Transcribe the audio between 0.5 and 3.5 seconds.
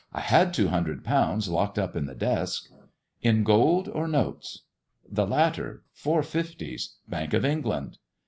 two hundred pounds locked up in the desk."" In